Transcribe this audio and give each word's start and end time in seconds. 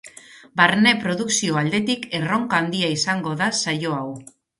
Barne 0.59 0.93
produkzio 1.01 1.59
aldetik 1.61 2.07
erronka 2.19 2.59
handia 2.61 2.89
izango 2.95 3.35
da 3.43 3.51
saio 3.67 3.93
hau. 3.99 4.09